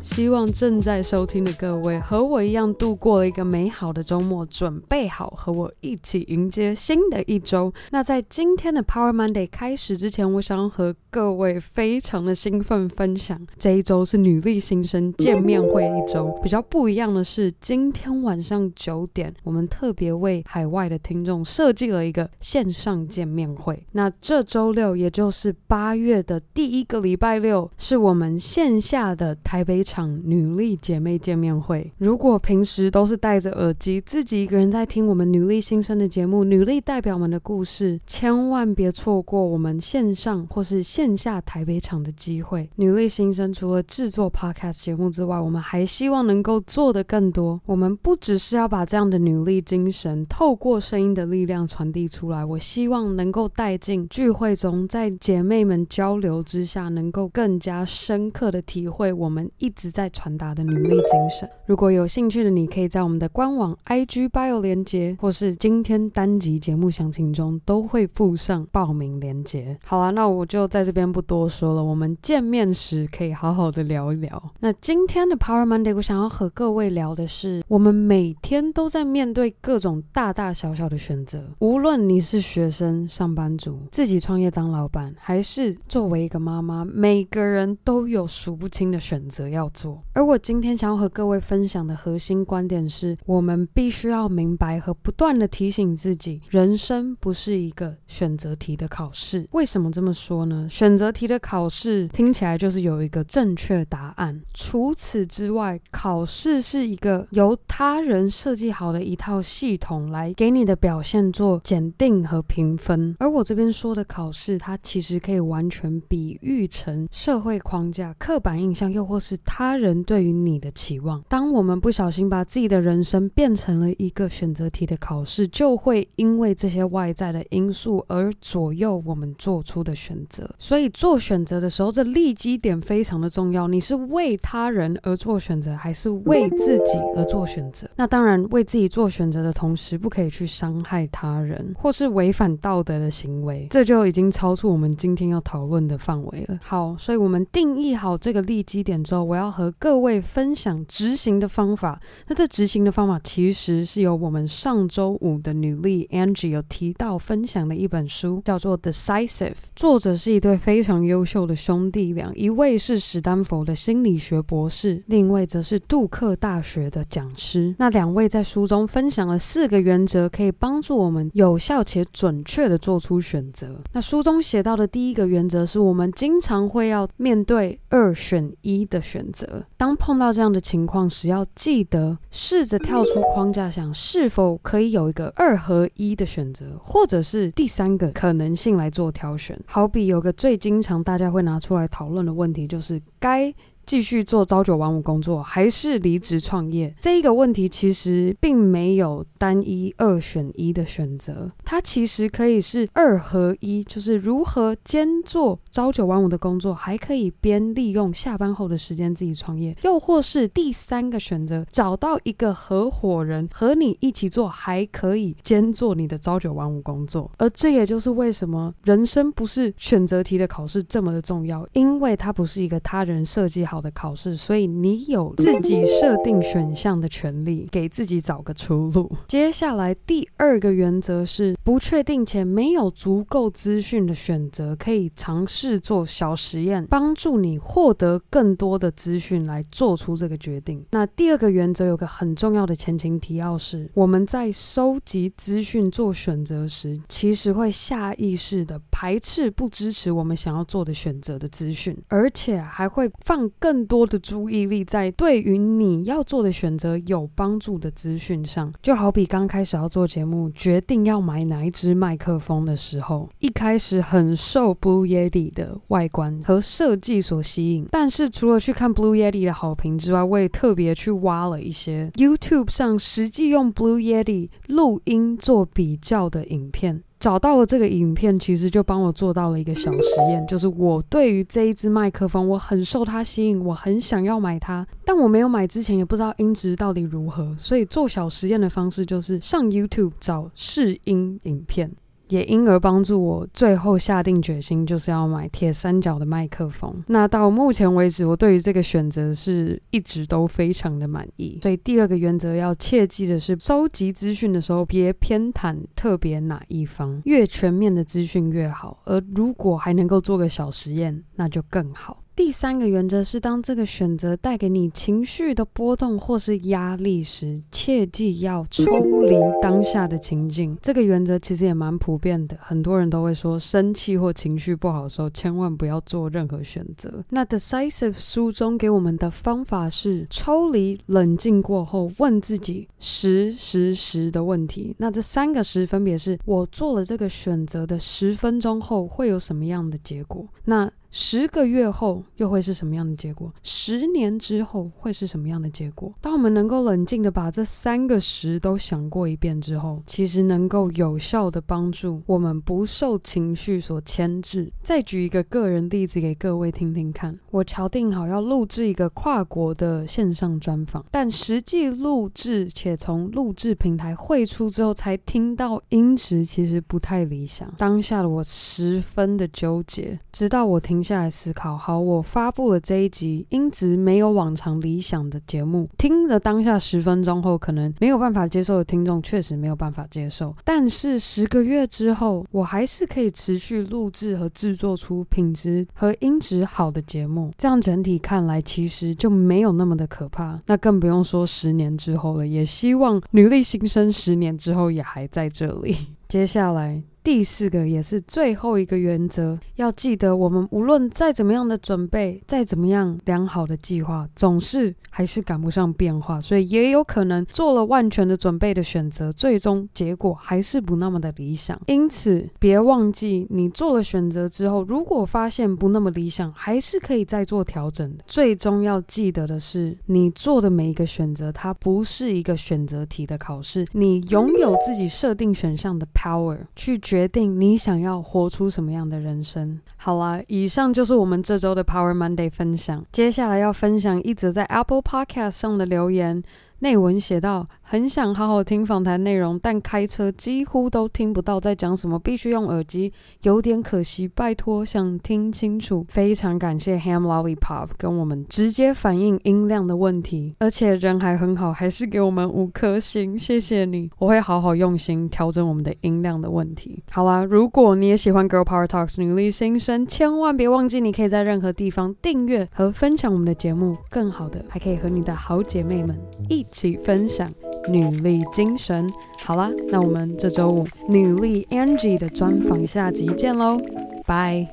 [0.00, 7.72] 希望正在收听的各位和我一样度过了一个美好的周末，准备好和我一起迎接新的一周。
[7.90, 16.38] 那在今天的 Power Monday 开始之前，我想要和各位非常的兴奋分享，这一周是女力新生见面会一周。
[16.42, 23.84] 比较不一样的是，今天晚上九点，我们特别为海外的听众设计了一个线上见面会。
[23.92, 30.20] 那这周六，也就是八月的第一个礼拜六，是我们线下的台北场。
[30.24, 31.90] 女力姐妹见面会。
[31.96, 42.68] 如果平时都是戴着耳机，自己一个人在听我们女力新生的节目，女力代表们的故事，千万别错过我们线上或是线下台北场的机会。
[42.76, 47.58] 女力新生除了制作 podcast 节目之外，我们还希望能够做得更多。
[47.64, 61.48] 我们不只是要把这样的女力精神透过声音的力量传递出来，我希望能够带进聚会中，在姐妹们交流之下，能够更加深刻的体会我们一直在传达的努力精神。
[61.64, 69.76] 如果有兴趣的你，可以在我们的官网 IG bio 连接，或是今天单集节目详情中都会附上报名连接。
[69.84, 74.42] 好了，那我就在这边不多说了，我们见面时可以好好的聊一聊。
[74.58, 89.67] 那今天的 Power Monday，我想要和各位聊的是，我们每天都在面对各种大大小小的选择，无论你是学生、上班族、自己创业当老板，还是作为一个妈妈，每个人都有数不清的选择要
[90.12, 99.46] 而我今天想要和各位分享的核心观点是，我们必须要明白和不断地提醒自己，人生不是一个选择题的考试。
[99.52, 100.68] 为什么这么说呢？
[100.70, 113.16] 选择题的考试听起来就是有一个正确答案，除此之外，考试是一个由他人设计好的一套系统来给你的表现做检定和评分。
[113.18, 130.48] 而我这边说的考试，它其实可以完全比喻成社会框架、刻板印象，又或是他他人对于你的期望，当我们不小心把自己的人生变成了一个选择题的考试，就会因为这些外在的因素而左右我们做出的选择。
[130.60, 133.66] 所以做选择的时候，这立基点非常的重要。
[133.66, 137.90] 你是为他人而做选择，还是为自己而做选择？
[137.96, 146.56] 那当然，为自己做选择的同时，不可以去伤害他人，或是违反道德的行为，这就已经超出我们今天要讨论的范围了。
[146.62, 152.00] 好，所以我们定义好这个立基点之后，我要和各位分享执行的方法。
[152.26, 159.52] 那这执行的方法其实是由我们上周五的女力 Angie 有提到分享的一本书，叫做《Decisive》。
[159.76, 167.74] 作者是一对非常优秀的兄弟俩，一位是史丹佛的心理学博士，另一位则是杜克大学的讲师。
[167.78, 173.78] 那两位在书中分享了四个原则，可以帮助我们有效且准确的做出选择。
[173.92, 179.37] 那书中写到的第一个原则是我们经常会要面对二选一的选择。
[179.76, 189.58] 当碰到这样的情况时，要记得试着跳出框架，想是否可以有一个二合一的选择，或者是第三个可能性来做挑选。
[189.66, 193.54] 好比有个最经常大家会拿出来讨论的问题，就是该。
[193.88, 196.94] 继续做朝九晚五工作，还是离职创业？
[197.00, 217.30] 这一个问题其实并没有单一二选一的选择，它其实可以是二合一，就是如何兼做朝九晚五的工作，还可以边利用下班后的时间自己创业，又或是第三个选择，找到一个合伙人和你一起做，还可以兼做你的朝九晚五工作。
[217.38, 229.10] 而这也就是为什么人生不是选择题的考试这么的重要，因为它不是一个他人设计好的考试，所以你有自己设定选项的权利，给自己找个出路。
[229.26, 240.84] 接下来第二个原则是不确定且没有足够资讯的选择，可以尝试做小实验，帮助你获得更多的资讯来做出这个决定。
[240.90, 277.02] 那第二个原则有个很重要的前情提要是，我们在收集资讯做选择时，其实会下意识的排斥不支持我们想要做的选择的资讯，而且还会放更更多的注意力在对于你要做的选择有帮助的资讯上，就好比刚开始要做节目，决定要买哪一支麦克风的时候，一开始很受 Blue Yeti 的外观和设计所吸引，但是除了去看 Blue Yeti 的好评之外，我也特别去挖了一些 YouTube 上实际用 Blue Yeti 录音做比较的影片。
[277.18, 291.90] 找到了这个影片，其实就帮我做到了一个小实验，就是我对于这一支麦克风，我很受它吸引，我很想要买它，但我没有买之前也不知道音质到底如何，所以做小实验的方式就是上 YouTube 找试音影片。
[292.28, 297.02] 也因而帮助我最后下定决心，就是要买铁三角的麦克风。
[297.06, 301.58] 那到目前为止，我对于这个选择是一直都非常的满意。
[301.62, 309.02] 所以第二个原则要切记的是，收集资讯的时候别偏袒特别哪一方，越全面的资讯越好。
[309.04, 312.22] 而如果还能够做个小实验，那就更好。
[312.38, 318.84] 第三个原则是，当这个选择带给你情绪的波动或是压力时，切记要抽
[319.22, 320.78] 离当下的情境。
[320.80, 327.24] 这个原则其实也蛮普遍的，很多人都会说，生气或情绪不好的时候，千万不要做任何选择。
[327.30, 334.94] 那 Decisive 书中给我们的方法是抽离、冷静过后，问自己十十十的问题。
[334.98, 340.46] 那这三个十分别是：我做了这个选择的十分钟后会有什么样的结果？
[340.66, 343.50] 那十个月后又会是什么样的结果？
[343.62, 346.12] 十年之后会是什么样的结果？
[346.20, 354.70] 当我们能够冷静地把这三个十都想过一遍之后，其实能够有效地帮助我们不受情绪所牵制。
[354.82, 367.72] 再举一个个人例子给各位听听看：我敲定好要录制一个跨国的线上专访，但实际录制且从录制平台汇出之后，才听到音质其实不太理想。
[367.78, 370.97] 当下的我十分的纠结，直到我听。
[370.98, 380.52] 停下来思考，好，我发布了这一集音质没有往常理想的节目，听了当下十分钟后，可能没有办法接受的听众确实没有办法接受。
[380.64, 387.52] 但是十个月之后，我还是可以持续录制和制作出品质和音质好的节目。
[387.56, 390.60] 这样整体看来，其实就没有那么的可怕。
[390.66, 392.44] 那更不用说十年之后了。
[392.44, 395.94] 也希望女力新生十年之后也还在这里。
[396.26, 397.00] 接下来。
[397.22, 411.78] 第四个也是最后一个原则，要记得，我们无论再怎么样的准备，再怎么样良好的计划，总是还是赶不上变化，所以也有可能做了万全的准备的选择，最终结果还是不那么的理想。
[411.86, 418.16] 因此，别忘记你做了选择之后，如果发现不那么理想，还是可以再做调整。
[418.26, 427.17] 最终要记得的是，你做的每一个选择，它不是一个选择题的考试，你拥有自己设定选项的 power 去决。
[427.18, 429.80] 决定你想要活出什么样的人生。
[429.96, 433.04] 好啦，以上就是我们这周的 Power Monday 分享。
[433.10, 436.40] 接下来要分享一则在 Apple Podcast 上的留言。
[436.80, 444.28] 内文写道：很想好好听访谈内容，但开车几乎都听不到在讲什么，必须用耳机，有点可惜。
[444.28, 446.04] 拜托，想听清楚。
[446.08, 454.08] 非常感谢 Ham Lollipop 跟我们直接反映音量的问题，而且人还很好，还是给我们五颗星，谢谢你。
[454.18, 457.02] 我会好好用心调整我们的音量的问题。
[457.10, 463.96] 好啦，如果你也喜欢 Girl Power Talks 女力新生，千万别忘记，你可以在任何地方订阅和分享我们的节目。
[464.08, 466.16] 更好的，还可以和你的好姐妹们
[466.48, 466.67] 一。
[466.67, 467.50] 一一起分享
[467.88, 469.10] 女力精神。
[469.42, 473.80] 好啦，那我们这周五女力 Angie 的专访下集见喽，
[474.26, 474.68] 拜。